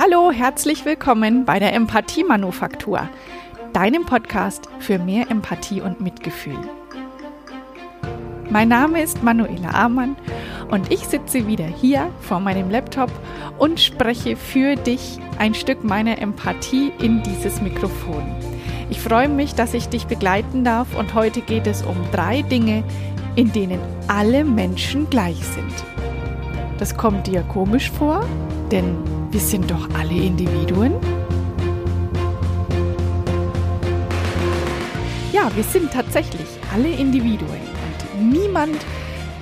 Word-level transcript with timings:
Hallo, 0.00 0.30
herzlich 0.30 0.84
willkommen 0.84 1.44
bei 1.44 1.58
der 1.58 1.74
Empathie-Manufaktur, 1.74 3.08
deinem 3.72 4.06
Podcast 4.06 4.68
für 4.78 4.96
mehr 4.96 5.28
Empathie 5.28 5.80
und 5.80 6.00
Mitgefühl. 6.00 6.56
Mein 8.48 8.68
Name 8.68 9.02
ist 9.02 9.24
Manuela 9.24 9.70
Amann 9.70 10.16
und 10.70 10.92
ich 10.92 11.00
sitze 11.00 11.48
wieder 11.48 11.66
hier 11.66 12.12
vor 12.20 12.38
meinem 12.38 12.70
Laptop 12.70 13.10
und 13.58 13.80
spreche 13.80 14.36
für 14.36 14.76
dich 14.76 15.18
ein 15.40 15.54
Stück 15.54 15.82
meiner 15.82 16.22
Empathie 16.22 16.92
in 17.00 17.24
dieses 17.24 17.60
Mikrofon. 17.60 18.22
Ich 18.90 19.00
freue 19.00 19.28
mich, 19.28 19.56
dass 19.56 19.74
ich 19.74 19.88
dich 19.88 20.06
begleiten 20.06 20.62
darf 20.62 20.96
und 20.96 21.14
heute 21.14 21.40
geht 21.40 21.66
es 21.66 21.82
um 21.82 21.96
drei 22.12 22.42
Dinge, 22.42 22.84
in 23.34 23.50
denen 23.50 23.80
alle 24.06 24.44
Menschen 24.44 25.10
gleich 25.10 25.44
sind. 25.44 25.97
Das 26.78 26.96
kommt 26.96 27.26
dir 27.26 27.42
komisch 27.42 27.90
vor, 27.90 28.24
denn 28.70 28.96
wir 29.32 29.40
sind 29.40 29.68
doch 29.68 29.88
alle 29.98 30.14
Individuen. 30.14 30.94
Ja, 35.32 35.50
wir 35.56 35.64
sind 35.64 35.92
tatsächlich 35.92 36.46
alle 36.72 36.88
Individuen 36.88 37.50
und 37.50 38.32
niemand 38.32 38.76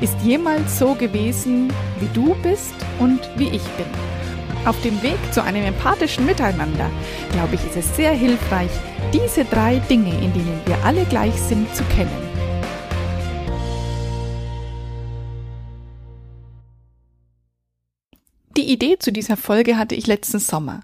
ist 0.01 0.17
jemals 0.23 0.79
so 0.79 0.95
gewesen, 0.95 1.71
wie 2.01 2.09
du 2.15 2.35
bist 2.43 2.75
und 2.99 3.21
wie 3.37 3.49
ich 3.49 3.65
bin. 3.77 3.87
Auf 4.65 4.81
dem 4.83 5.03
Weg 5.03 5.19
zu 5.31 5.43
einem 5.43 5.65
empathischen 5.65 6.27
Miteinander, 6.27 6.91
glaube 7.33 7.55
ich, 7.55 7.65
ist 7.67 7.77
es 7.77 7.97
sehr 7.97 8.13
hilfreich, 8.13 8.71
diese 9.13 9.45
drei 9.45 9.77
Dinge, 9.91 10.11
in 10.11 10.33
denen 10.33 10.61
wir 10.65 10.77
alle 10.85 11.05
gleich 11.05 11.35
sind, 11.35 11.73
zu 11.75 11.85
kennen. 11.85 12.26
Die 18.57 18.73
Idee 18.73 18.99
zu 18.99 19.13
dieser 19.13 19.37
Folge 19.37 19.77
hatte 19.77 19.95
ich 19.95 20.07
letzten 20.07 20.39
Sommer. 20.39 20.81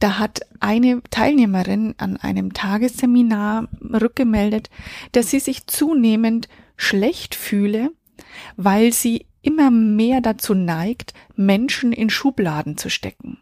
Da 0.00 0.18
hat 0.18 0.40
eine 0.60 1.02
Teilnehmerin 1.10 1.94
an 1.98 2.16
einem 2.16 2.52
Tagesseminar 2.52 3.68
rückgemeldet, 3.80 4.70
dass 5.12 5.30
sie 5.30 5.40
sich 5.40 5.66
zunehmend 5.66 6.48
schlecht 6.76 7.34
fühle, 7.34 7.90
weil 8.56 8.92
sie 8.92 9.26
immer 9.42 9.70
mehr 9.70 10.20
dazu 10.20 10.54
neigt, 10.54 11.14
Menschen 11.36 11.92
in 11.92 12.10
Schubladen 12.10 12.76
zu 12.76 12.90
stecken. 12.90 13.38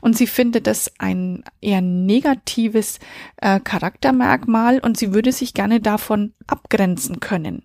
Und 0.00 0.16
sie 0.16 0.26
findet 0.26 0.66
das 0.66 0.92
ein 0.98 1.44
eher 1.60 1.82
negatives 1.82 3.00
äh, 3.36 3.60
Charaktermerkmal 3.60 4.78
und 4.78 4.96
sie 4.96 5.12
würde 5.12 5.32
sich 5.32 5.54
gerne 5.54 5.80
davon 5.80 6.32
abgrenzen 6.46 7.20
können. 7.20 7.64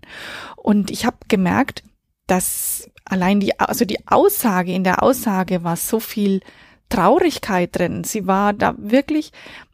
Und 0.57 0.91
ich 0.91 1.05
habe 1.05 1.17
gemerkt, 1.27 1.83
dass 2.27 2.89
allein 3.13 3.39
die, 3.39 3.59
also 3.59 3.85
die 3.85 4.07
Aussage, 4.07 4.73
in 4.73 4.83
der 4.83 5.03
Aussage 5.03 5.63
war 5.63 5.75
so 5.75 5.99
viel 5.99 6.41
Traurigkeit 6.89 7.77
drin. 7.77 8.03
Sie 8.03 8.25
war 8.25 8.53
da 8.53 8.73
wirklich, 8.77 9.31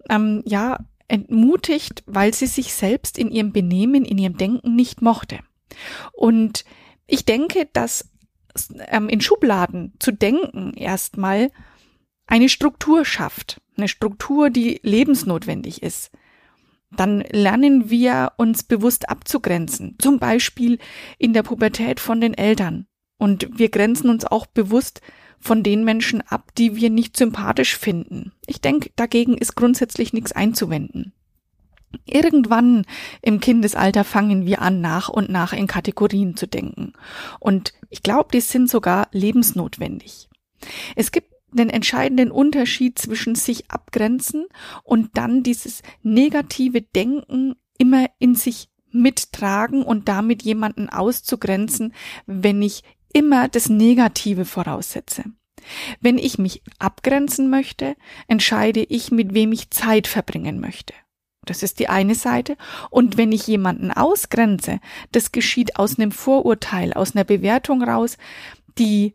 ähm, 0.09 0.44
ja, 0.46 0.78
entmutigt, 1.08 2.04
weil 2.06 2.34
sie 2.34 2.48
sich 2.48 2.73
selbst 2.73 3.18
in 3.18 3.31
ihrem 3.31 3.52
Benehmen, 3.52 4.06
in 4.06 4.18
ihrem 4.18 4.38
Denken 4.38 4.76
nicht 4.76 5.02
mochte. 5.02 5.40
Und 6.12 6.66
ich 7.08 7.26
denke, 7.26 7.68
dass 7.72 8.09
ähm, 8.90 9.09
in 9.09 9.22
Schubladen 9.22 9.94
zu 10.00 10.12
denken 10.12 10.74
erstmal 10.74 11.50
eine 12.28 12.50
Struktur 12.50 13.06
schafft, 13.06 13.62
eine 13.78 13.88
Struktur, 13.88 14.50
die 14.50 14.81
lebensnotwendig 14.84 15.81
ist. 15.81 16.12
Dann 16.92 17.22
lernen 17.22 17.90
wir 17.90 18.34
uns 18.38 18.64
bewusst 18.64 19.09
abzugrenzen, 19.09 19.96
zum 20.00 20.20
Beispiel 20.20 20.78
in 21.18 21.34
der 21.34 21.44
Pubertät 21.44 22.00
von 22.00 22.20
den 22.20 22.34
Eltern. 22.34 22.86
Und 23.20 23.59
wir 23.59 23.70
grenzen 23.70 24.09
uns 24.09 24.25
auch 24.25 24.48
bewusst 24.48 25.02
von 25.39 25.62
den 25.62 25.84
Menschen 25.84 26.22
ab, 26.22 26.52
die 26.58 26.75
wir 26.75 26.89
nicht 26.89 27.16
sympathisch 27.16 27.78
finden. 27.78 28.31
Ich 28.48 28.62
denke, 28.62 28.89
dagegen 28.95 29.38
ist 29.38 29.56
grundsätzlich 29.56 30.14
nichts 30.14 30.31
einzuwenden. 30.31 31.14
Irgendwann 32.06 32.86
im 33.22 33.40
Kindesalter 33.40 34.03
fangen 34.03 34.45
wir 34.45 34.62
an, 34.62 34.80
nach 34.80 35.09
und 35.09 35.30
nach 35.30 35.53
in 35.53 35.68
Kategorien 35.68 36.35
zu 36.35 36.47
denken. 36.47 36.94
Und 37.40 37.74
ich 37.90 38.03
glaube, 38.03 38.30
die 38.34 38.41
sind 38.41 38.69
sogar 38.69 39.07
lebensnotwendig. 39.12 40.30
Es 40.96 41.12
gibt 41.12 41.34
den 41.51 41.69
entscheidenden 41.69 42.31
Unterschied 42.31 43.00
zwischen 43.00 43.36
sich 43.36 43.69
abgrenzen 43.69 44.46
und 44.84 45.18
dann 45.18 45.44
dieses 45.44 45.81
negative 46.03 46.81
Denken 46.81 47.56
immer 47.78 48.06
in 48.19 48.36
sich 48.36 48.69
mittragen 48.91 49.84
und 49.84 50.07
damit 50.07 50.44
jemanden 50.44 50.90
auszugrenzen, 50.90 51.94
wenn 52.25 52.62
ich 52.62 52.84
immer 53.14 53.47
das 53.47 53.70
Negative 53.70 54.46
voraussetze. 54.46 55.24
Wenn 56.00 56.18
ich 56.18 56.38
mich 56.38 56.62
abgrenzen 56.80 57.50
möchte, 57.50 57.96
entscheide 58.28 58.81
ich, 58.81 59.12
mit 59.12 59.34
wem 59.34 59.52
ich 59.52 59.72
Zeit 59.72 60.08
verbringen 60.08 60.59
möchte. 60.59 60.94
Das 61.46 61.64
ist 61.64 61.80
die 61.80 61.90
eine 61.90 62.16
Seite. 62.16 62.58
Und 62.90 63.18
wenn 63.18 63.31
ich 63.31 63.48
jemanden 63.48 63.92
ausgrenze, 63.92 64.80
das 65.12 65.31
geschieht 65.31 65.78
aus 65.78 65.98
einem 65.98 66.12
Vorurteil, 66.12 66.94
aus 66.94 67.16
einer 67.16 67.24
Bewertung 67.24 67.84
raus, 67.84 68.18
die 68.78 69.14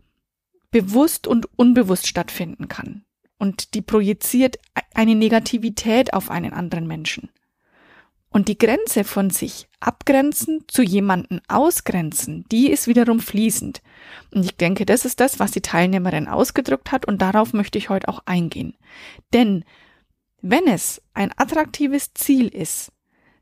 bewusst 0.70 1.26
und 1.26 1.48
unbewusst 1.56 2.06
stattfinden 2.08 2.68
kann. 2.68 3.04
Und 3.38 3.74
die 3.74 3.82
projiziert 3.82 4.56
eine 4.94 5.14
Negativität 5.14 6.12
auf 6.12 6.30
einen 6.30 6.52
anderen 6.52 6.86
Menschen. 6.86 7.30
Und 8.34 8.48
die 8.48 8.58
Grenze 8.58 9.04
von 9.04 9.30
sich 9.30 9.68
abgrenzen 9.78 10.64
zu 10.66 10.82
jemanden 10.82 11.40
ausgrenzen, 11.46 12.44
die 12.50 12.68
ist 12.68 12.88
wiederum 12.88 13.20
fließend. 13.20 13.80
Und 14.32 14.44
ich 14.44 14.56
denke, 14.56 14.84
das 14.84 15.04
ist 15.04 15.20
das, 15.20 15.38
was 15.38 15.52
die 15.52 15.60
Teilnehmerin 15.60 16.26
ausgedrückt 16.26 16.90
hat 16.90 17.06
und 17.06 17.22
darauf 17.22 17.52
möchte 17.52 17.78
ich 17.78 17.90
heute 17.90 18.08
auch 18.08 18.24
eingehen. 18.26 18.76
Denn 19.32 19.64
wenn 20.42 20.66
es 20.66 21.00
ein 21.12 21.30
attraktives 21.36 22.12
Ziel 22.12 22.48
ist, 22.48 22.90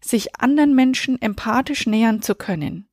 sich 0.02 0.38
anderen 0.38 0.74
Menschen 0.74 1.22
empathisch 1.22 1.86
nähern 1.86 2.20
zu 2.20 2.34
können, 2.34 2.86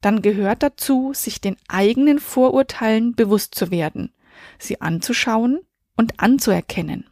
dann 0.00 0.22
gehört 0.22 0.62
dazu, 0.62 1.12
sich 1.12 1.42
den 1.42 1.58
eigenen 1.68 2.18
Vorurteilen 2.18 3.14
bewusst 3.14 3.54
zu 3.54 3.70
werden, 3.70 4.14
sie 4.58 4.80
anzuschauen 4.80 5.60
und 5.94 6.20
anzuerkennen. 6.20 7.10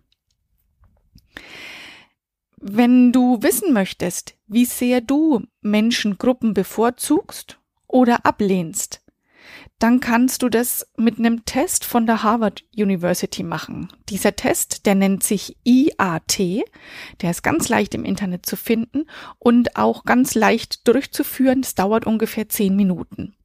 Wenn 2.61 3.13
du 3.13 3.43
wissen 3.43 3.73
möchtest, 3.73 4.35
wie 4.47 4.65
sehr 4.65 5.01
du 5.01 5.43
Menschengruppen 5.61 6.55
bevorzugst 6.55 7.61
oder 7.87 8.27
ablehnst, 8.27 9.01
dann 9.79 10.01
kannst 10.01 10.43
du 10.43 10.49
das 10.49 10.87
mit 10.97 11.19
einem 11.19 11.45
Test 11.45 11.85
von 11.85 12.05
der 12.05 12.25
Harvard 12.25 12.65
University 12.77 13.45
machen. 13.45 13.89
Dieser 14.09 14.35
Test, 14.35 14.87
der 14.87 14.97
nennt 14.97 15.23
sich 15.23 15.57
IAT, 15.63 16.65
der 17.21 17.31
ist 17.31 17.43
ganz 17.43 17.69
leicht 17.69 17.95
im 17.95 18.05
Internet 18.05 18.45
zu 18.45 18.57
finden 18.57 19.07
und 19.39 19.77
auch 19.77 20.05
ganz 20.05 20.35
leicht 20.35 20.89
durchzuführen. 20.89 21.61
Es 21.61 21.77
dauert 21.77 22.07
ungefähr 22.07 22.49
zehn 22.49 22.75
Minuten. 22.75 23.37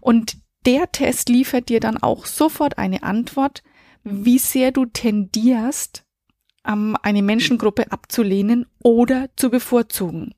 Und 0.00 0.36
der 0.66 0.92
Test 0.92 1.30
liefert 1.30 1.70
dir 1.70 1.80
dann 1.80 1.96
auch 1.96 2.26
sofort 2.26 2.76
eine 2.76 3.02
Antwort, 3.02 3.62
wie 4.02 4.38
sehr 4.38 4.70
du 4.70 4.84
tendierst, 4.84 6.04
eine 6.64 7.22
Menschengruppe 7.22 7.92
abzulehnen 7.92 8.66
oder 8.82 9.28
zu 9.36 9.50
bevorzugen. 9.50 10.34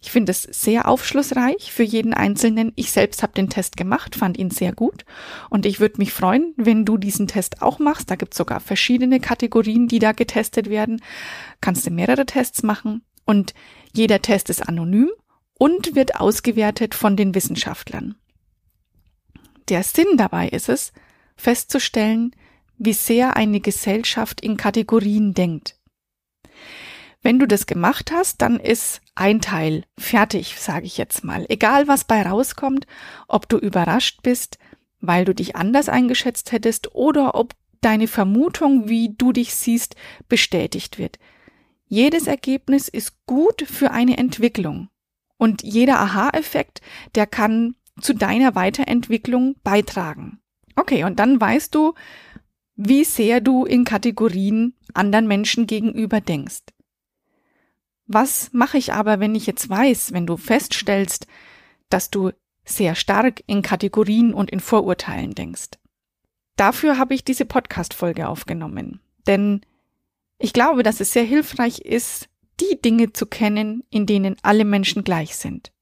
Ich 0.00 0.12
finde 0.12 0.30
es 0.30 0.42
sehr 0.42 0.86
aufschlussreich 0.86 1.72
für 1.72 1.82
jeden 1.82 2.14
Einzelnen. 2.14 2.72
Ich 2.76 2.92
selbst 2.92 3.22
habe 3.22 3.32
den 3.32 3.50
Test 3.50 3.76
gemacht, 3.76 4.14
fand 4.14 4.38
ihn 4.38 4.50
sehr 4.50 4.72
gut. 4.72 5.04
Und 5.50 5.66
ich 5.66 5.80
würde 5.80 5.98
mich 5.98 6.12
freuen, 6.12 6.54
wenn 6.56 6.84
du 6.84 6.98
diesen 6.98 7.26
Test 7.26 7.62
auch 7.62 7.80
machst. 7.80 8.10
Da 8.10 8.14
gibt 8.14 8.34
es 8.34 8.38
sogar 8.38 8.60
verschiedene 8.60 9.18
Kategorien, 9.18 9.88
die 9.88 9.98
da 9.98 10.12
getestet 10.12 10.70
werden. 10.70 11.02
Kannst 11.60 11.86
du 11.86 11.90
mehrere 11.90 12.26
Tests 12.26 12.62
machen. 12.62 13.02
Und 13.24 13.54
jeder 13.92 14.22
Test 14.22 14.50
ist 14.50 14.68
anonym 14.68 15.10
und 15.54 15.96
wird 15.96 16.16
ausgewertet 16.16 16.94
von 16.94 17.16
den 17.16 17.34
Wissenschaftlern. 17.34 18.14
Der 19.68 19.82
Sinn 19.82 20.16
dabei 20.16 20.48
ist 20.48 20.68
es, 20.68 20.92
festzustellen, 21.36 22.34
wie 22.78 22.92
sehr 22.92 23.36
eine 23.36 23.60
Gesellschaft 23.60 24.40
in 24.40 24.56
Kategorien 24.56 25.34
denkt. 25.34 25.76
Wenn 27.22 27.38
du 27.38 27.46
das 27.46 27.66
gemacht 27.66 28.12
hast, 28.12 28.42
dann 28.42 28.60
ist 28.60 29.00
ein 29.14 29.40
Teil 29.40 29.84
fertig, 29.98 30.58
sage 30.58 30.86
ich 30.86 30.96
jetzt 30.98 31.24
mal. 31.24 31.44
Egal 31.48 31.88
was 31.88 32.04
bei 32.04 32.22
rauskommt, 32.22 32.86
ob 33.26 33.48
du 33.48 33.58
überrascht 33.58 34.22
bist, 34.22 34.58
weil 35.00 35.24
du 35.24 35.34
dich 35.34 35.56
anders 35.56 35.88
eingeschätzt 35.88 36.52
hättest 36.52 36.94
oder 36.94 37.34
ob 37.34 37.54
deine 37.80 38.08
Vermutung, 38.08 38.88
wie 38.88 39.14
du 39.16 39.32
dich 39.32 39.54
siehst, 39.54 39.96
bestätigt 40.28 40.98
wird. 40.98 41.18
Jedes 41.86 42.26
Ergebnis 42.26 42.88
ist 42.88 43.24
gut 43.26 43.62
für 43.66 43.90
eine 43.90 44.18
Entwicklung. 44.18 44.88
Und 45.36 45.62
jeder 45.62 46.00
Aha-Effekt, 46.00 46.80
der 47.14 47.26
kann 47.26 47.76
zu 48.00 48.12
deiner 48.14 48.54
Weiterentwicklung 48.54 49.56
beitragen. 49.62 50.40
Okay, 50.76 51.04
und 51.04 51.18
dann 51.18 51.40
weißt 51.40 51.74
du, 51.74 51.94
wie 52.78 53.04
sehr 53.04 53.42
du 53.42 53.66
in 53.66 53.84
Kategorien 53.84 54.72
anderen 54.94 55.26
Menschen 55.26 55.66
gegenüber 55.66 56.22
denkst. 56.22 56.62
Was 58.06 58.48
mache 58.52 58.78
ich 58.78 58.94
aber, 58.94 59.20
wenn 59.20 59.34
ich 59.34 59.46
jetzt 59.46 59.68
weiß, 59.68 60.14
wenn 60.14 60.26
du 60.26 60.38
feststellst, 60.38 61.26
dass 61.90 62.08
du 62.08 62.30
sehr 62.64 62.94
stark 62.94 63.42
in 63.46 63.60
Kategorien 63.60 64.32
und 64.32 64.50
in 64.50 64.60
Vorurteilen 64.60 65.34
denkst? 65.34 65.72
dafür 66.58 66.98
habe 66.98 67.14
ich 67.14 67.24
diese 67.24 67.46
Podcast-Folge 67.46 68.28
aufgenommen. 68.28 69.00
Denn 69.26 69.62
ich 70.38 70.52
glaube, 70.52 70.82
dass 70.82 71.00
es 71.00 71.12
sehr 71.12 71.24
hilfreich 71.24 71.80
ist, 71.80 72.28
die 72.60 72.80
Dinge 72.80 73.12
zu 73.12 73.26
kennen, 73.26 73.84
in 73.90 74.06
denen 74.06 74.36
alle 74.42 74.64
Menschen 74.64 75.04
gleich 75.04 75.36
sind. 75.36 75.72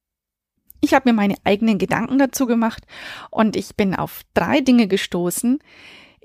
Ich 0.80 0.94
habe 0.94 1.08
mir 1.08 1.14
meine 1.14 1.36
eigenen 1.44 1.78
Gedanken 1.78 2.18
dazu 2.18 2.46
gemacht 2.46 2.84
und 3.30 3.56
ich 3.56 3.76
bin 3.76 3.94
auf 3.94 4.22
drei 4.34 4.60
Dinge 4.60 4.86
gestoßen, 4.86 5.58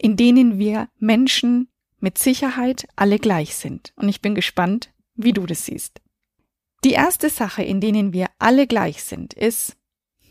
in 0.02 0.18
denen 0.18 0.58
wir 0.58 0.90
Menschen 0.98 1.70
mit 2.00 2.18
Sicherheit 2.18 2.88
alle 2.96 3.20
gleich 3.20 3.56
sind. 3.56 3.94
Und 3.96 4.10
ich 4.10 4.20
bin 4.20 4.34
gespannt, 4.34 4.92
wie 5.14 5.32
du 5.32 5.46
das 5.46 5.66
siehst. 5.68 6.02
Die 6.84 6.94
erste 6.94 7.30
Sache, 7.30 7.62
in 7.62 7.80
denen 7.80 8.12
wir 8.12 8.28
alle 8.40 8.66
gleich 8.66 9.04
sind, 9.04 9.36
ist, 9.36 9.78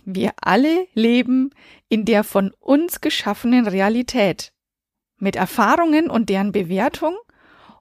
wir 0.05 0.32
alle 0.40 0.88
leben 0.94 1.50
in 1.88 2.05
der 2.05 2.25
von 2.25 2.52
uns 2.58 3.00
geschaffenen 3.00 3.69
Realität 3.69 4.52
mit 5.19 5.37
Erfahrungen 5.37 6.11
und 6.11 6.28
deren 6.28 6.50
Bewertung 6.50 7.17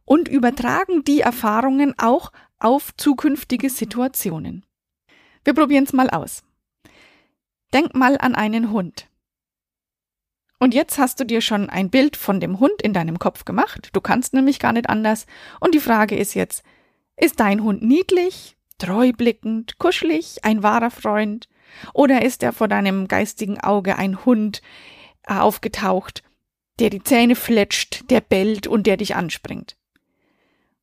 und 0.05 0.27
übertragen 0.27 1.03
die 1.03 1.21
Erfahrungen 1.21 1.95
auch 1.97 2.31
auf 2.59 2.95
zukünftige 2.97 3.71
Situationen. 3.71 4.63
Wir 5.43 5.55
probieren 5.55 5.85
es 5.85 5.93
mal 5.93 6.11
aus. 6.11 6.43
Denk 7.73 7.95
mal 7.95 8.17
an 8.19 8.35
einen 8.35 8.69
Hund. 8.71 9.08
Und 10.59 10.73
jetzt 10.73 10.97
hast 10.97 11.19
du 11.19 11.23
dir 11.23 11.39
schon 11.39 11.69
ein 11.69 11.89
Bild 11.89 12.17
von 12.17 12.41
dem 12.41 12.59
Hund 12.59 12.81
in 12.81 12.93
deinem 12.93 13.17
Kopf 13.17 13.45
gemacht. 13.45 13.89
Du 13.93 14.01
kannst 14.01 14.33
nämlich 14.33 14.59
gar 14.59 14.73
nicht 14.73 14.89
anders. 14.89 15.25
Und 15.61 15.73
die 15.73 15.79
Frage 15.79 16.17
ist 16.17 16.33
jetzt, 16.33 16.63
ist 17.15 17.39
dein 17.39 17.63
Hund 17.63 17.81
niedlich, 17.81 18.57
treublickend, 18.77 19.79
kuschelig, 19.79 20.43
ein 20.43 20.61
wahrer 20.61 20.91
Freund? 20.91 21.47
Oder 21.93 22.23
ist 22.23 22.43
er 22.43 22.51
vor 22.51 22.67
deinem 22.67 23.07
geistigen 23.07 23.59
Auge 23.59 23.97
ein 23.97 24.25
Hund 24.25 24.61
äh, 25.27 25.33
aufgetaucht, 25.35 26.23
der 26.79 26.89
die 26.89 27.03
Zähne 27.03 27.35
fletscht, 27.35 28.09
der 28.09 28.21
bellt 28.21 28.67
und 28.67 28.85
der 28.85 28.97
dich 28.97 29.15
anspringt? 29.15 29.77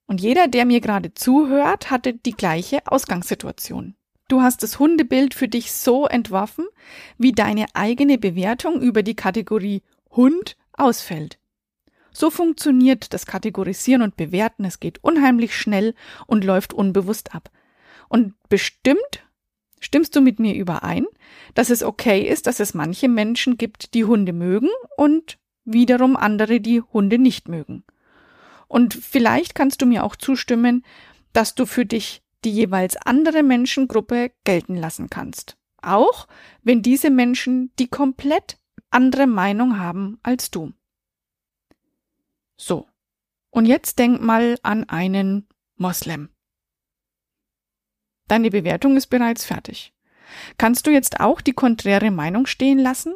Und 0.06 0.20
jeder, 0.20 0.46
der 0.46 0.64
mir 0.64 0.80
gerade 0.80 1.12
zuhört, 1.12 1.90
hatte 1.90 2.14
die 2.14 2.36
gleiche 2.36 2.80
Ausgangssituation. 2.86 3.94
Du 4.28 4.42
hast 4.42 4.62
das 4.62 4.78
Hundebild 4.78 5.34
für 5.34 5.48
dich 5.48 5.72
so 5.72 6.06
entworfen, 6.06 6.66
wie 7.16 7.32
deine 7.32 7.66
eigene 7.74 8.18
Bewertung 8.18 8.80
über 8.80 9.02
die 9.02 9.14
Kategorie 9.14 9.82
Hund 10.10 10.56
ausfällt. 10.72 11.38
So 12.12 12.30
funktioniert 12.30 13.12
das 13.12 13.26
Kategorisieren 13.26 14.02
und 14.02 14.16
Bewerten. 14.16 14.64
Es 14.64 14.80
geht 14.80 15.04
unheimlich 15.04 15.54
schnell 15.54 15.94
und 16.26 16.44
läuft 16.44 16.72
unbewusst 16.72 17.34
ab. 17.34 17.50
Und 18.08 18.34
bestimmt 18.48 19.26
stimmst 19.80 20.16
du 20.16 20.20
mit 20.20 20.40
mir 20.40 20.54
überein, 20.54 21.06
dass 21.54 21.70
es 21.70 21.82
okay 21.82 22.22
ist, 22.22 22.46
dass 22.46 22.58
es 22.58 22.74
manche 22.74 23.08
Menschen 23.08 23.58
gibt, 23.58 23.94
die 23.94 24.04
Hunde 24.04 24.32
mögen 24.32 24.70
und 24.96 25.38
wiederum 25.64 26.16
andere, 26.16 26.60
die 26.60 26.80
Hunde 26.80 27.18
nicht 27.18 27.48
mögen. 27.48 27.84
Und 28.66 28.94
vielleicht 28.94 29.54
kannst 29.54 29.82
du 29.82 29.86
mir 29.86 30.02
auch 30.02 30.16
zustimmen, 30.16 30.84
dass 31.32 31.54
du 31.54 31.66
für 31.66 31.84
dich 31.84 32.22
die 32.44 32.50
jeweils 32.50 32.96
andere 32.96 33.42
Menschengruppe 33.42 34.32
gelten 34.44 34.76
lassen 34.76 35.10
kannst. 35.10 35.56
Auch 35.82 36.26
wenn 36.62 36.82
diese 36.82 37.10
Menschen 37.10 37.72
die 37.78 37.88
komplett 37.88 38.58
andere 38.90 39.26
Meinung 39.26 39.78
haben 39.78 40.18
als 40.22 40.50
du. 40.50 40.72
So. 42.56 42.86
Und 43.50 43.66
jetzt 43.66 43.98
denk 43.98 44.20
mal 44.20 44.58
an 44.62 44.88
einen 44.88 45.48
Moslem. 45.76 46.30
Deine 48.28 48.50
Bewertung 48.50 48.96
ist 48.96 49.06
bereits 49.06 49.44
fertig. 49.44 49.94
Kannst 50.58 50.86
du 50.86 50.90
jetzt 50.90 51.20
auch 51.20 51.40
die 51.40 51.52
konträre 51.52 52.10
Meinung 52.10 52.46
stehen 52.46 52.78
lassen? 52.78 53.14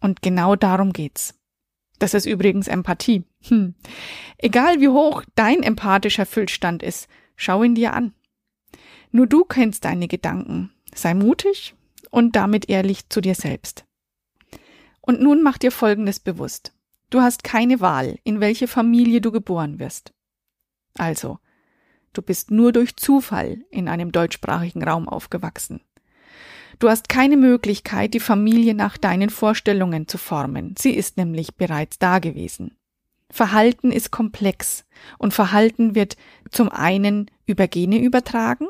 Und 0.00 0.22
genau 0.22 0.54
darum 0.54 0.92
geht's. 0.92 1.38
Das 1.98 2.12
ist 2.14 2.26
übrigens 2.26 2.68
Empathie. 2.68 3.24
Hm. 3.44 3.74
Egal 4.38 4.80
wie 4.80 4.88
hoch 4.88 5.24
dein 5.34 5.62
empathischer 5.62 6.26
Füllstand 6.26 6.82
ist, 6.82 7.08
schau 7.36 7.62
ihn 7.62 7.74
dir 7.74 7.94
an. 7.94 8.14
Nur 9.14 9.28
du 9.28 9.44
kennst 9.44 9.84
deine 9.84 10.08
Gedanken. 10.08 10.72
Sei 10.92 11.14
mutig 11.14 11.76
und 12.10 12.34
damit 12.34 12.68
ehrlich 12.68 13.08
zu 13.10 13.20
dir 13.20 13.36
selbst. 13.36 13.84
Und 15.02 15.20
nun 15.20 15.40
mach 15.40 15.56
dir 15.56 15.70
Folgendes 15.70 16.18
bewusst. 16.18 16.72
Du 17.10 17.20
hast 17.20 17.44
keine 17.44 17.78
Wahl, 17.78 18.18
in 18.24 18.40
welche 18.40 18.66
Familie 18.66 19.20
du 19.20 19.30
geboren 19.30 19.78
wirst. 19.78 20.12
Also, 20.98 21.38
du 22.12 22.22
bist 22.22 22.50
nur 22.50 22.72
durch 22.72 22.96
Zufall 22.96 23.58
in 23.70 23.86
einem 23.86 24.10
deutschsprachigen 24.10 24.82
Raum 24.82 25.08
aufgewachsen. 25.08 25.80
Du 26.80 26.88
hast 26.88 27.08
keine 27.08 27.36
Möglichkeit, 27.36 28.14
die 28.14 28.20
Familie 28.20 28.74
nach 28.74 28.98
deinen 28.98 29.30
Vorstellungen 29.30 30.08
zu 30.08 30.18
formen. 30.18 30.74
Sie 30.76 30.90
ist 30.90 31.18
nämlich 31.18 31.54
bereits 31.54 32.00
da 32.00 32.18
gewesen. 32.18 32.76
Verhalten 33.30 33.92
ist 33.92 34.10
komplex 34.10 34.84
und 35.18 35.32
Verhalten 35.32 35.94
wird 35.94 36.16
zum 36.50 36.68
einen 36.68 37.30
über 37.46 37.68
Gene 37.68 38.00
übertragen 38.00 38.66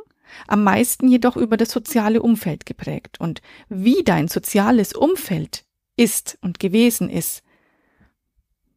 am 0.46 0.64
meisten 0.64 1.08
jedoch 1.08 1.36
über 1.36 1.56
das 1.56 1.70
soziale 1.70 2.22
Umfeld 2.22 2.66
geprägt. 2.66 3.20
Und 3.20 3.42
wie 3.68 4.02
dein 4.04 4.28
soziales 4.28 4.92
Umfeld 4.92 5.64
ist 5.96 6.38
und 6.40 6.58
gewesen 6.58 7.08
ist, 7.08 7.42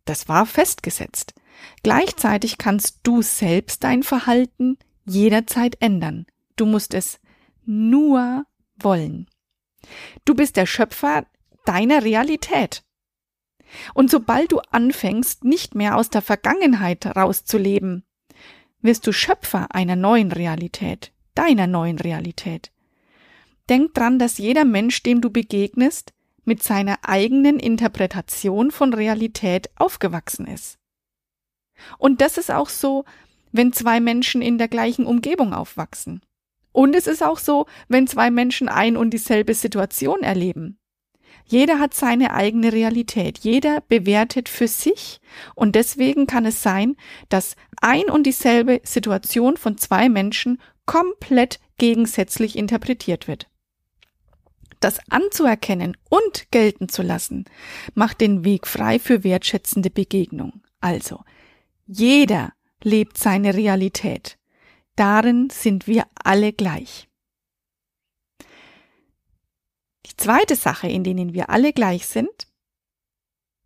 das 0.06 0.30
war 0.30 0.46
festgesetzt. 0.46 1.34
Gleichzeitig 1.84 2.58
kannst 2.58 3.00
du 3.04 3.22
selbst 3.22 3.84
dein 3.84 4.04
Verhalten 4.04 4.78
jederzeit 5.06 5.78
ändern. 5.82 6.26
Du 6.56 6.66
musst 6.66 6.94
es 6.94 7.20
nur 7.66 8.46
wollen. 8.78 9.28
Du 10.26 10.36
bist 10.36 10.56
der 10.56 10.66
Schöpfer 10.66 11.26
deiner 11.66 12.04
Realität. 12.04 12.84
Und 13.94 14.10
sobald 14.10 14.52
du 14.52 14.60
anfängst, 14.72 15.44
nicht 15.44 15.76
mehr 15.76 15.98
aus 15.98 16.10
der 16.10 16.22
Vergangenheit 16.22 17.06
rauszuleben, 17.06 18.06
wirst 18.82 19.06
du 19.08 19.12
Schöpfer 19.12 19.74
einer 19.76 19.96
neuen 19.96 20.32
Realität 20.32 21.12
deiner 21.38 21.68
neuen 21.68 22.00
Realität. 22.00 22.72
Denk 23.70 23.94
dran, 23.94 24.18
dass 24.20 24.38
jeder 24.38 24.66
Mensch, 24.66 25.04
dem 25.04 25.22
du 25.22 25.30
begegnest, 25.30 26.14
mit 26.46 26.64
seiner 26.64 27.00
eigenen 27.04 27.60
Interpretation 27.60 28.72
von 28.72 28.94
Realität 28.94 29.70
aufgewachsen 29.76 30.48
ist. 30.48 30.80
Und 31.98 32.22
das 32.22 32.38
ist 32.38 32.50
auch 32.50 32.70
so, 32.70 33.04
wenn 33.52 33.74
zwei 33.74 34.00
Menschen 34.00 34.42
in 34.42 34.58
der 34.58 34.68
gleichen 34.68 35.06
Umgebung 35.06 35.54
aufwachsen. 35.54 36.22
Und 36.72 36.96
es 36.96 37.08
ist 37.08 37.24
auch 37.24 37.40
so, 37.40 37.66
wenn 37.88 38.08
zwei 38.08 38.32
Menschen 38.32 38.70
ein 38.70 38.98
und 38.98 39.12
dieselbe 39.12 39.54
Situation 39.54 40.22
erleben. 40.22 40.80
Jeder 41.46 41.80
hat 41.80 41.94
seine 41.94 42.34
eigene 42.34 42.74
Realität, 42.74 43.40
jeder 43.40 43.82
bewertet 43.88 44.50
für 44.50 44.68
sich 44.68 45.20
und 45.56 45.76
deswegen 45.76 46.28
kann 46.28 46.46
es 46.46 46.62
sein, 46.62 46.98
dass 47.30 47.56
ein 47.82 48.10
und 48.10 48.28
dieselbe 48.28 48.82
Situation 48.84 49.56
von 49.56 49.78
zwei 49.78 50.10
Menschen 50.10 50.60
komplett 50.88 51.60
gegensätzlich 51.78 52.56
interpretiert 52.56 53.28
wird. 53.28 53.48
Das 54.80 55.00
anzuerkennen 55.10 55.96
und 56.10 56.50
gelten 56.52 56.90
zu 56.90 57.04
lassen, 57.04 57.46
macht 57.94 58.22
den 58.22 58.44
Weg 58.44 58.66
frei 58.66 58.98
für 58.98 59.24
wertschätzende 59.24 59.92
Begegnung. 59.92 60.64
Also, 60.80 61.24
jeder 61.86 62.54
lebt 62.84 63.18
seine 63.18 63.54
Realität. 63.54 64.40
Darin 64.96 65.50
sind 65.50 65.88
wir 65.88 66.06
alle 66.16 66.54
gleich. 66.54 67.08
Die 70.06 70.16
zweite 70.18 70.56
Sache, 70.56 70.88
in 70.88 71.04
denen 71.04 71.34
wir 71.34 71.50
alle 71.50 71.74
gleich 71.74 72.08
sind, 72.08 72.48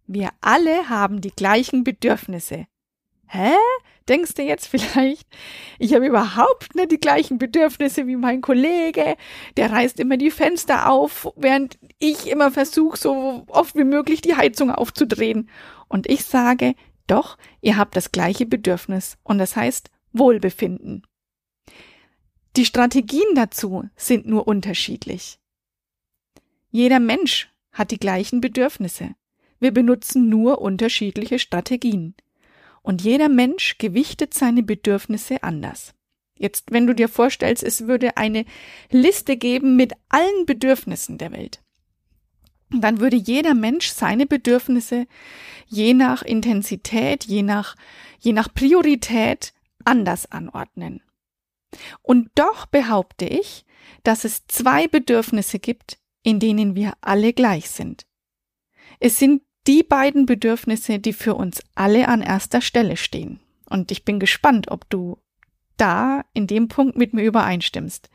wir 0.08 0.32
alle 0.42 0.90
haben 0.90 1.22
die 1.22 1.32
gleichen 1.32 1.84
Bedürfnisse. 1.84 2.68
Hä? 3.34 3.54
Denkst 4.10 4.34
du 4.34 4.42
jetzt 4.42 4.68
vielleicht, 4.68 5.26
ich 5.80 5.94
habe 5.94 6.06
überhaupt 6.06 6.76
nicht 6.76 6.92
die 6.92 7.00
gleichen 7.00 7.38
Bedürfnisse 7.38 8.06
wie 8.08 8.18
mein 8.18 8.42
Kollege, 8.42 9.16
der 9.56 9.72
reißt 9.72 10.02
immer 10.02 10.18
die 10.18 10.32
Fenster 10.32 10.90
auf, 10.90 11.32
während 11.38 11.80
ich 11.98 12.28
immer 12.28 12.52
versuche, 12.52 12.98
so 12.98 13.46
oft 13.48 13.76
wie 13.76 13.86
möglich 13.86 14.20
die 14.22 14.36
Heizung 14.36 14.70
aufzudrehen. 14.70 15.50
Und 15.88 16.10
ich 16.10 16.26
sage, 16.26 16.76
doch, 17.08 17.38
ihr 17.62 17.78
habt 17.78 17.96
das 17.96 18.12
gleiche 18.12 18.46
Bedürfnis 18.46 19.18
und 19.24 19.38
das 19.38 19.56
heißt 19.56 19.90
Wohlbefinden. 20.12 21.08
Die 22.58 22.66
Strategien 22.66 23.36
dazu 23.36 23.86
sind 23.96 24.28
nur 24.28 24.46
unterschiedlich. 24.46 25.40
Jeder 26.70 27.00
Mensch 27.00 27.50
hat 27.72 27.92
die 27.92 28.00
gleichen 28.00 28.42
Bedürfnisse. 28.42 29.16
Wir 29.60 29.72
benutzen 29.72 30.28
nur 30.28 30.60
unterschiedliche 30.60 31.40
Strategien. 31.40 32.16
Und 32.82 33.04
jeder 33.04 33.30
Mensch 33.30 33.78
gewichtet 33.78 34.34
seine 34.34 34.64
Bedürfnisse 34.64 35.44
anders. 35.44 35.94
Jetzt, 36.38 36.72
wenn 36.72 36.88
du 36.88 36.96
dir 36.96 37.08
vorstellst, 37.08 37.64
es 37.64 37.88
würde 37.88 38.18
eine 38.18 38.46
Liste 38.90 39.38
geben 39.38 39.76
mit 39.76 39.94
allen 40.10 40.46
Bedürfnissen 40.48 41.20
der 41.20 41.32
Welt, 41.32 41.62
dann 42.72 43.00
würde 43.00 43.18
jeder 43.18 43.54
Mensch 43.54 43.90
seine 43.90 44.26
Bedürfnisse 44.26 45.06
je 45.68 45.94
nach 45.94 46.22
Intensität, 46.22 47.26
je 47.26 47.44
nach, 47.44 47.76
je 48.20 48.34
nach 48.34 48.54
Priorität 48.54 49.54
anders 49.86 50.32
anordnen. 50.32 51.02
Und 52.02 52.30
doch 52.36 52.66
behaupte 52.66 53.26
ich, 53.26 53.66
dass 54.04 54.24
es 54.24 54.48
zwei 54.48 54.88
Bedürfnisse 54.88 55.60
gibt, 55.60 56.00
in 56.24 56.40
denen 56.40 56.76
wir 56.76 56.94
alle 57.02 57.34
gleich 57.34 57.70
sind. 57.70 58.06
Es 59.00 59.18
sind 59.18 59.42
die 59.68 59.84
beiden 59.84 60.26
Bedürfnisse, 60.26 61.00
die 61.00 61.14
für 61.14 61.36
uns 61.36 61.62
alle 61.76 62.08
an 62.08 62.22
erster 62.22 62.62
Stelle 62.62 62.98
stehen. 62.98 63.40
Und 63.70 63.92
ich 63.92 64.04
bin 64.04 64.20
gespannt, 64.20 64.70
ob 64.72 64.90
du 64.90 65.18
da 65.78 66.24
in 66.34 66.48
dem 66.48 66.68
Punkt 66.68 66.98
mit 66.98 67.14
mir 67.14 67.24
übereinstimmst. 67.24 68.10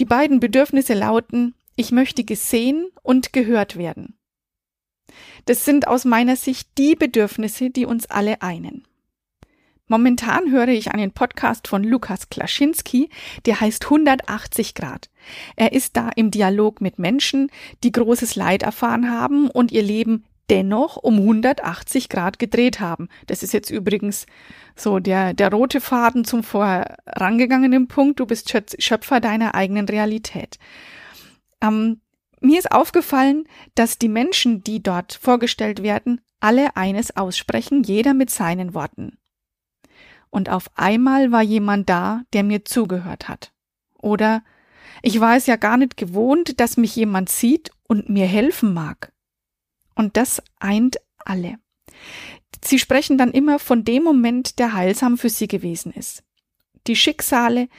Die 0.00 0.04
beiden 0.04 0.40
Bedürfnisse 0.40 0.94
lauten, 0.94 1.54
ich 1.76 1.92
möchte 1.92 2.24
gesehen 2.24 2.88
und 3.02 3.32
gehört 3.32 3.76
werden. 3.76 4.18
Das 5.44 5.64
sind 5.64 5.86
aus 5.86 6.04
meiner 6.04 6.36
Sicht 6.36 6.76
die 6.76 6.94
Bedürfnisse, 6.94 7.70
die 7.70 7.86
uns 7.86 8.06
alle 8.06 8.42
einen. 8.42 8.86
Momentan 9.88 10.50
höre 10.50 10.68
ich 10.68 10.90
einen 10.90 11.12
Podcast 11.12 11.68
von 11.68 11.84
Lukas 11.84 12.28
Klaschinski, 12.28 13.08
der 13.44 13.60
heißt 13.60 13.84
180 13.84 14.74
Grad. 14.74 15.10
Er 15.54 15.72
ist 15.72 15.96
da 15.96 16.10
im 16.16 16.32
Dialog 16.32 16.80
mit 16.80 16.98
Menschen, 16.98 17.50
die 17.84 17.92
großes 17.92 18.34
Leid 18.34 18.64
erfahren 18.64 19.10
haben 19.10 19.48
und 19.48 19.70
ihr 19.70 19.82
Leben 19.82 20.24
dennoch 20.50 20.96
um 20.96 21.18
180 21.18 22.08
Grad 22.08 22.40
gedreht 22.40 22.80
haben. 22.80 23.08
Das 23.28 23.44
ist 23.44 23.52
jetzt 23.52 23.70
übrigens 23.70 24.26
so 24.74 24.98
der, 24.98 25.34
der 25.34 25.52
rote 25.52 25.80
Faden 25.80 26.24
zum 26.24 26.42
vorangegangenen 26.42 27.86
Punkt. 27.86 28.18
Du 28.18 28.26
bist 28.26 28.52
Schöpfer 28.78 29.20
deiner 29.20 29.54
eigenen 29.54 29.88
Realität. 29.88 30.58
Ähm, 31.62 32.00
mir 32.40 32.58
ist 32.58 32.72
aufgefallen, 32.72 33.44
dass 33.76 33.98
die 33.98 34.08
Menschen, 34.08 34.64
die 34.64 34.82
dort 34.82 35.14
vorgestellt 35.14 35.84
werden, 35.84 36.20
alle 36.40 36.76
eines 36.76 37.16
aussprechen, 37.16 37.84
jeder 37.84 38.14
mit 38.14 38.30
seinen 38.30 38.74
Worten. 38.74 39.18
Und 40.36 40.50
auf 40.50 40.70
einmal 40.74 41.32
war 41.32 41.40
jemand 41.40 41.88
da, 41.88 42.20
der 42.34 42.44
mir 42.44 42.66
zugehört 42.66 43.26
hat. 43.26 43.54
Oder 43.94 44.44
ich 45.00 45.18
war 45.18 45.34
es 45.34 45.46
ja 45.46 45.56
gar 45.56 45.78
nicht 45.78 45.96
gewohnt, 45.96 46.60
dass 46.60 46.76
mich 46.76 46.94
jemand 46.94 47.30
sieht 47.30 47.70
und 47.84 48.10
mir 48.10 48.26
helfen 48.26 48.74
mag. 48.74 49.14
Und 49.94 50.18
das 50.18 50.42
eint 50.60 50.98
alle. 51.24 51.54
Sie 52.62 52.78
sprechen 52.78 53.16
dann 53.16 53.30
immer 53.30 53.58
von 53.58 53.82
dem 53.82 54.02
Moment, 54.02 54.58
der 54.58 54.74
heilsam 54.74 55.16
für 55.16 55.30
sie 55.30 55.48
gewesen 55.48 55.90
ist. 55.90 56.22
Die 56.86 56.96
Schicksale, 56.96 57.70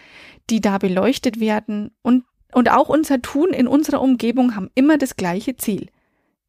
die 0.49 0.59
da 0.59 0.79
beleuchtet 0.79 1.39
werden 1.39 1.91
und, 2.01 2.25
und 2.53 2.71
auch 2.71 2.89
unser 2.89 3.21
Tun 3.21 3.49
in 3.49 3.67
unserer 3.67 4.01
Umgebung 4.01 4.55
haben 4.55 4.71
immer 4.73 4.97
das 4.97 5.15
gleiche 5.15 5.57
Ziel. 5.57 5.91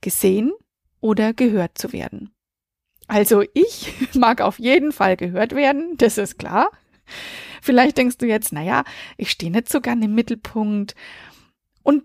Gesehen 0.01 0.53
oder 1.01 1.35
gehört 1.35 1.77
zu 1.77 1.93
werden. 1.93 2.31
Also 3.09 3.43
ich 3.55 3.93
mag 4.15 4.41
auf 4.41 4.59
jeden 4.59 4.93
Fall 4.93 5.17
gehört 5.17 5.55
werden, 5.57 5.97
das 5.97 6.19
ist 6.19 6.39
klar. 6.39 6.71
Vielleicht 7.61 7.99
denkst 7.99 8.19
du 8.19 8.27
jetzt, 8.27 8.53
naja, 8.53 8.85
ich 9.17 9.31
stehe 9.31 9.51
nicht 9.51 9.69
so 9.69 9.81
gern 9.81 10.03
im 10.03 10.15
Mittelpunkt. 10.15 10.95
Und 11.83 12.05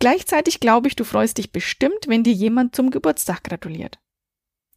gleichzeitig 0.00 0.60
glaube 0.60 0.88
ich, 0.88 0.96
du 0.96 1.04
freust 1.04 1.38
dich 1.38 1.52
bestimmt, 1.52 2.08
wenn 2.08 2.24
dir 2.24 2.32
jemand 2.32 2.76
zum 2.76 2.90
Geburtstag 2.90 3.44
gratuliert. 3.44 3.98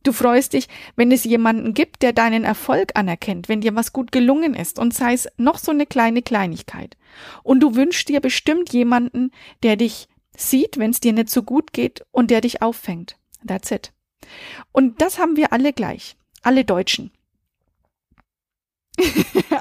Du 0.03 0.13
freust 0.13 0.53
dich, 0.53 0.69
wenn 0.95 1.11
es 1.11 1.25
jemanden 1.25 1.73
gibt, 1.73 2.01
der 2.01 2.13
deinen 2.13 2.45
Erfolg 2.45 2.91
anerkennt, 2.95 3.49
wenn 3.49 3.59
dir 3.59 3.75
was 3.75 3.91
gut 3.91 4.11
gelungen 4.13 4.53
ist 4.53 4.79
und 4.79 4.93
sei 4.93 5.13
es 5.13 5.27
noch 5.37 5.57
so 5.57 5.71
eine 5.71 5.85
kleine 5.85 6.21
Kleinigkeit. 6.21 6.95
Und 7.43 7.59
du 7.59 7.75
wünschst 7.75 8.07
dir 8.07 8.21
bestimmt 8.21 8.71
jemanden, 8.71 9.31
der 9.63 9.75
dich 9.75 10.07
sieht, 10.37 10.77
wenn 10.77 10.91
es 10.91 11.01
dir 11.01 11.13
nicht 11.13 11.29
so 11.29 11.43
gut 11.43 11.73
geht 11.73 12.05
und 12.11 12.31
der 12.31 12.41
dich 12.41 12.61
auffängt. 12.61 13.17
That's 13.45 13.71
it. 13.71 13.91
Und 14.71 15.01
das 15.01 15.19
haben 15.19 15.35
wir 15.35 15.53
alle 15.53 15.73
gleich. 15.73 16.17
Alle 16.41 16.65
Deutschen. 16.65 17.11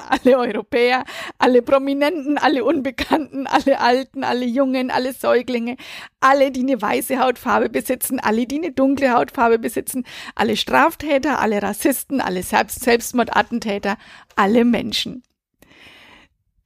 alle 0.09 0.37
Europäer, 0.37 1.05
alle 1.37 1.61
Prominenten, 1.61 2.37
alle 2.37 2.65
Unbekannten, 2.65 3.45
alle 3.45 3.79
Alten, 3.79 4.23
alle 4.23 4.45
Jungen, 4.45 4.89
alle 4.89 5.13
Säuglinge, 5.13 5.77
alle, 6.19 6.51
die 6.51 6.61
eine 6.61 6.81
weiße 6.81 7.19
Hautfarbe 7.19 7.69
besitzen, 7.69 8.19
alle, 8.19 8.47
die 8.47 8.57
eine 8.57 8.71
dunkle 8.71 9.13
Hautfarbe 9.13 9.59
besitzen, 9.59 10.05
alle 10.33 10.57
Straftäter, 10.57 11.39
alle 11.39 11.61
Rassisten, 11.61 12.19
alle 12.19 12.41
Selbst 12.41 12.83
Selbstmordattentäter, 12.83 13.97
alle 14.35 14.65
Menschen. 14.65 15.23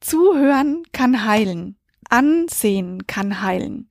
Zuhören 0.00 0.82
kann 0.92 1.26
heilen. 1.26 1.76
Ansehen 2.08 3.06
kann 3.06 3.42
heilen. 3.42 3.88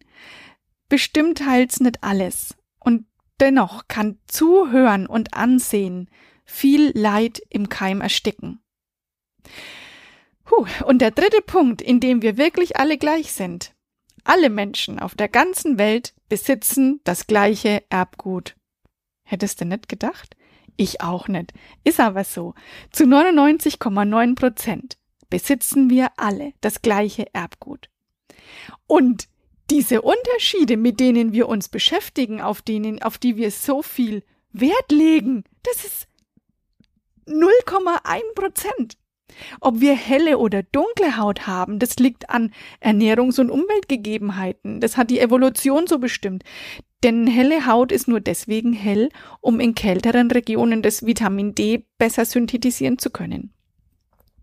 Bestimmt 0.90 1.46
heilt's 1.46 1.80
nicht 1.80 2.04
alles. 2.04 2.56
Und 2.80 3.06
dennoch 3.42 3.88
kann 3.88 4.20
Zuhören 4.28 5.08
und 5.08 5.34
Ansehen 5.34 6.10
viel 6.46 6.92
Leid 6.98 7.42
im 7.50 7.70
Keim 7.70 8.02
ersticken. 8.02 8.62
Puh, 10.44 10.66
und 10.86 11.00
der 11.00 11.12
dritte 11.12 11.42
Punkt, 11.42 11.82
in 11.82 12.00
dem 12.00 12.22
wir 12.22 12.38
wirklich 12.38 12.78
alle 12.78 12.98
gleich 12.98 13.32
sind. 13.32 13.74
Alle 14.24 14.50
Menschen 14.50 15.00
auf 15.00 15.16
der 15.16 15.30
ganzen 15.30 15.78
Welt 15.78 16.14
besitzen 16.30 17.02
das 17.04 17.26
gleiche 17.26 17.84
Erbgut. 17.90 18.56
Hättest 19.24 19.62
du 19.62 19.66
nicht 19.66 19.90
gedacht? 19.90 20.36
Ich 20.78 21.02
auch 21.02 21.28
nicht. 21.28 21.54
Ist 21.84 22.00
aber 22.00 22.24
so. 22.24 22.54
Zu 22.92 23.06
99,9 23.06 24.36
Prozent 24.36 24.98
besitzen 25.30 25.90
wir 25.90 26.12
alle 26.18 26.54
das 26.62 26.82
gleiche 26.82 27.34
Erbgut. 27.34 27.90
Und 28.88 29.28
diese 29.72 30.02
Unterschiede, 30.02 30.78
mit 30.78 31.00
denen 31.00 31.32
wir 31.32 31.48
uns 31.48 31.70
beschäftigen, 31.70 32.42
auf 32.42 32.62
denen, 32.62 33.02
auf 33.02 33.18
die 33.18 33.38
wir 33.38 33.52
so 33.52 33.82
viel 33.82 34.24
Wert 34.52 34.92
legen, 34.92 35.46
das 35.64 35.86
ist 35.86 36.08
0,1 37.26 38.22
Prozent. 38.36 38.98
Ob 39.62 39.80
wir 39.80 39.96
helle 39.96 40.38
oder 40.38 40.62
dunkle 40.62 41.18
Haut 41.18 41.48
haben, 41.48 41.80
das 41.80 41.96
liegt 41.96 42.30
an 42.30 42.54
Ernährungs- 42.82 43.40
und 43.40 43.50
Umweltgegebenheiten. 43.50 44.82
Das 44.82 44.98
hat 44.98 45.10
die 45.10 45.22
Evolution 45.22 45.88
so 45.88 46.00
bestimmt. 46.00 46.44
Denn 47.04 47.26
helle 47.28 47.66
Haut 47.66 47.94
ist 47.94 48.10
nur 48.10 48.20
deswegen 48.20 48.74
hell, 48.74 49.10
um 49.40 49.62
in 49.62 49.74
kälteren 49.74 50.30
Regionen 50.30 50.82
das 50.82 51.06
Vitamin 51.06 51.56
D 51.56 51.86
besser 51.98 52.26
synthetisieren 52.26 53.00
zu 53.00 53.10
können. 53.10 53.54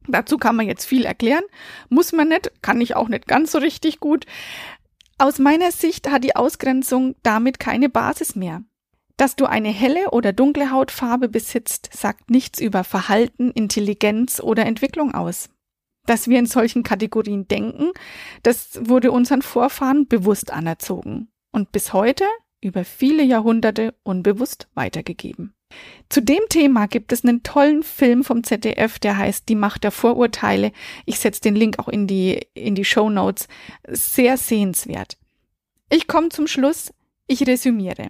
Dazu 0.08 0.38
kann 0.38 0.56
man 0.56 0.66
jetzt 0.66 0.86
viel 0.86 1.04
erklären, 1.04 1.44
muss 1.90 2.12
man 2.12 2.28
nicht, 2.28 2.50
kann 2.62 2.80
ich 2.80 2.96
auch 2.96 3.08
nicht 3.08 3.28
ganz 3.28 3.52
so 3.52 3.58
richtig 3.58 4.00
gut. 4.00 4.24
Aus 5.20 5.40
meiner 5.40 5.72
Sicht 5.72 6.08
hat 6.08 6.22
die 6.22 6.36
Ausgrenzung 6.36 7.16
damit 7.24 7.58
keine 7.58 7.88
Basis 7.88 8.36
mehr. 8.36 8.62
Dass 9.16 9.34
du 9.34 9.46
eine 9.46 9.68
helle 9.68 10.12
oder 10.12 10.32
dunkle 10.32 10.70
Hautfarbe 10.70 11.28
besitzt, 11.28 11.90
sagt 11.92 12.30
nichts 12.30 12.60
über 12.60 12.84
Verhalten, 12.84 13.50
Intelligenz 13.50 14.38
oder 14.38 14.64
Entwicklung 14.64 15.12
aus. 15.12 15.50
Dass 16.06 16.28
wir 16.28 16.38
in 16.38 16.46
solchen 16.46 16.84
Kategorien 16.84 17.48
denken, 17.48 17.90
das 18.44 18.78
wurde 18.88 19.10
unseren 19.10 19.42
Vorfahren 19.42 20.06
bewusst 20.06 20.52
anerzogen 20.52 21.28
und 21.50 21.72
bis 21.72 21.92
heute 21.92 22.24
über 22.62 22.84
viele 22.84 23.24
Jahrhunderte 23.24 23.94
unbewusst 24.04 24.68
weitergegeben. 24.74 25.52
Zu 26.08 26.22
dem 26.22 26.40
Thema 26.48 26.86
gibt 26.86 27.12
es 27.12 27.22
einen 27.22 27.42
tollen 27.42 27.82
Film 27.82 28.24
vom 28.24 28.42
ZDF, 28.42 28.98
der 28.98 29.18
heißt 29.18 29.48
Die 29.48 29.54
Macht 29.54 29.84
der 29.84 29.90
Vorurteile. 29.90 30.72
Ich 31.04 31.18
setze 31.18 31.42
den 31.42 31.54
Link 31.54 31.78
auch 31.78 31.88
in 31.88 32.06
die, 32.06 32.46
in 32.54 32.74
die 32.74 32.84
Show 32.84 33.10
Notes. 33.10 33.46
Sehr 33.86 34.38
sehenswert. 34.38 35.18
Ich 35.90 36.06
komme 36.06 36.30
zum 36.30 36.46
Schluss. 36.46 36.92
Ich 37.26 37.46
resümiere. 37.46 38.08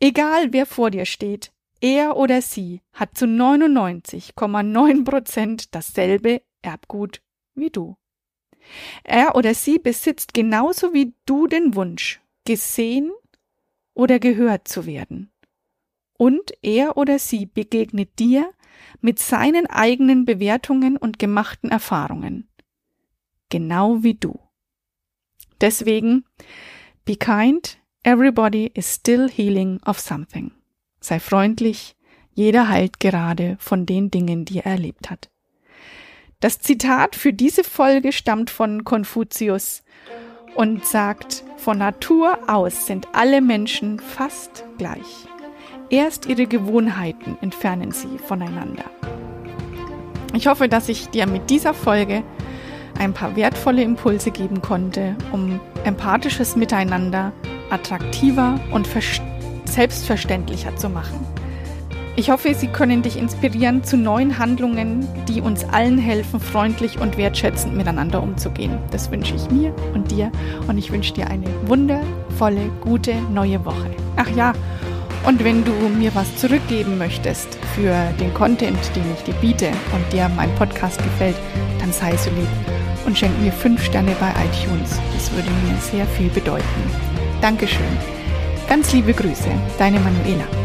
Egal 0.00 0.52
wer 0.52 0.66
vor 0.66 0.90
dir 0.90 1.04
steht, 1.04 1.52
er 1.80 2.16
oder 2.16 2.42
sie 2.42 2.80
hat 2.92 3.16
zu 3.16 3.26
99,9 3.26 5.04
Prozent 5.04 5.74
dasselbe 5.74 6.42
Erbgut 6.62 7.22
wie 7.54 7.70
du. 7.70 7.96
Er 9.04 9.36
oder 9.36 9.54
sie 9.54 9.78
besitzt 9.78 10.34
genauso 10.34 10.92
wie 10.92 11.14
du 11.26 11.46
den 11.46 11.74
Wunsch, 11.74 12.20
gesehen 12.44 13.12
oder 13.94 14.18
gehört 14.18 14.68
zu 14.68 14.84
werden. 14.84 15.30
Und 16.20 16.52
er 16.60 16.98
oder 16.98 17.18
sie 17.18 17.46
begegnet 17.46 18.18
dir 18.18 18.50
mit 19.00 19.18
seinen 19.18 19.66
eigenen 19.66 20.26
Bewertungen 20.26 20.98
und 20.98 21.18
gemachten 21.18 21.70
Erfahrungen. 21.70 22.46
Genau 23.48 24.02
wie 24.02 24.12
du. 24.12 24.38
Deswegen, 25.62 26.26
be 27.06 27.16
kind, 27.16 27.78
Everybody 28.02 28.70
is 28.74 28.96
still 28.96 29.30
healing 29.30 29.80
of 29.86 29.98
something. 29.98 30.52
Sei 31.00 31.20
freundlich, 31.20 31.96
jeder 32.34 32.68
heilt 32.68 33.00
gerade 33.00 33.56
von 33.58 33.86
den 33.86 34.10
Dingen, 34.10 34.44
die 34.44 34.58
er 34.58 34.66
erlebt 34.66 35.08
hat. 35.08 35.30
Das 36.40 36.58
Zitat 36.58 37.16
für 37.16 37.32
diese 37.32 37.64
Folge 37.64 38.12
stammt 38.12 38.50
von 38.50 38.84
Konfuzius 38.84 39.84
und 40.54 40.84
sagt, 40.84 41.44
von 41.56 41.78
Natur 41.78 42.38
aus 42.46 42.84
sind 42.84 43.08
alle 43.14 43.40
Menschen 43.40 43.98
fast 43.98 44.66
gleich. 44.76 45.26
Erst 45.90 46.26
ihre 46.26 46.46
Gewohnheiten 46.46 47.36
entfernen 47.40 47.90
sie 47.90 48.18
voneinander. 48.24 48.84
Ich 50.32 50.46
hoffe, 50.46 50.68
dass 50.68 50.88
ich 50.88 51.08
dir 51.08 51.26
mit 51.26 51.50
dieser 51.50 51.74
Folge 51.74 52.22
ein 52.96 53.12
paar 53.12 53.34
wertvolle 53.34 53.82
Impulse 53.82 54.30
geben 54.30 54.62
konnte, 54.62 55.16
um 55.32 55.58
empathisches 55.82 56.54
Miteinander 56.54 57.32
attraktiver 57.70 58.60
und 58.70 58.88
selbstverständlicher 59.64 60.76
zu 60.76 60.88
machen. 60.88 61.26
Ich 62.14 62.30
hoffe, 62.30 62.54
sie 62.54 62.68
können 62.68 63.02
dich 63.02 63.16
inspirieren 63.16 63.82
zu 63.82 63.96
neuen 63.96 64.38
Handlungen, 64.38 65.08
die 65.26 65.40
uns 65.40 65.64
allen 65.64 65.98
helfen, 65.98 66.38
freundlich 66.38 67.00
und 67.00 67.16
wertschätzend 67.16 67.76
miteinander 67.76 68.22
umzugehen. 68.22 68.78
Das 68.92 69.10
wünsche 69.10 69.34
ich 69.34 69.50
mir 69.50 69.74
und 69.92 70.12
dir 70.12 70.30
und 70.68 70.78
ich 70.78 70.92
wünsche 70.92 71.14
dir 71.14 71.28
eine 71.28 71.46
wundervolle, 71.66 72.70
gute 72.80 73.14
neue 73.32 73.64
Woche. 73.64 73.90
Ach 74.16 74.28
ja, 74.36 74.52
Und 75.26 75.44
wenn 75.44 75.64
du 75.64 75.72
mir 75.72 76.14
was 76.14 76.36
zurückgeben 76.36 76.98
möchtest 76.98 77.58
für 77.74 77.94
den 78.18 78.32
Content, 78.34 78.78
den 78.96 79.04
ich 79.14 79.22
dir 79.24 79.34
biete 79.34 79.68
und 79.92 80.12
dir 80.12 80.30
mein 80.34 80.54
Podcast 80.54 81.02
gefällt, 81.02 81.36
dann 81.78 81.92
sei 81.92 82.16
so 82.16 82.30
lieb 82.30 82.48
und 83.06 83.16
schenk 83.16 83.38
mir 83.40 83.52
fünf 83.52 83.84
Sterne 83.84 84.14
bei 84.18 84.30
iTunes. 84.30 84.98
Das 85.14 85.30
würde 85.32 85.50
mir 85.66 85.76
sehr 85.80 86.06
viel 86.06 86.30
bedeuten. 86.30 86.64
Dankeschön. 87.40 87.98
Ganz 88.68 88.92
liebe 88.92 89.12
Grüße, 89.12 89.50
deine 89.78 90.00
Manuela. 90.00 90.59